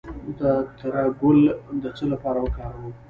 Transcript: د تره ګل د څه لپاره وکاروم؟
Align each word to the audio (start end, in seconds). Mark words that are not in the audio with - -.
د 0.39 0.41
تره 0.77 1.03
ګل 1.21 1.39
د 1.81 1.83
څه 1.97 2.03
لپاره 2.13 2.39
وکاروم؟ 2.41 2.91